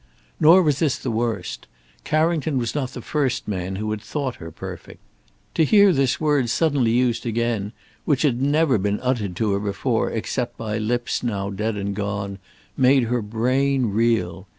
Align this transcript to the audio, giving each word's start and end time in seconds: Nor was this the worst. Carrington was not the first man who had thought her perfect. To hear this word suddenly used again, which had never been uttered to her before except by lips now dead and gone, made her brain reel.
Nor 0.39 0.63
was 0.63 0.79
this 0.79 0.97
the 0.97 1.11
worst. 1.11 1.67
Carrington 2.03 2.57
was 2.57 2.73
not 2.73 2.93
the 2.93 3.03
first 3.03 3.47
man 3.47 3.75
who 3.75 3.91
had 3.91 4.01
thought 4.01 4.37
her 4.37 4.49
perfect. 4.49 4.99
To 5.53 5.63
hear 5.63 5.93
this 5.93 6.19
word 6.19 6.49
suddenly 6.49 6.89
used 6.89 7.23
again, 7.23 7.71
which 8.03 8.23
had 8.23 8.41
never 8.41 8.79
been 8.79 8.99
uttered 9.01 9.35
to 9.35 9.51
her 9.51 9.59
before 9.59 10.09
except 10.09 10.57
by 10.57 10.79
lips 10.79 11.21
now 11.21 11.51
dead 11.51 11.77
and 11.77 11.93
gone, 11.95 12.39
made 12.75 13.03
her 13.03 13.21
brain 13.21 13.91
reel. 13.91 14.47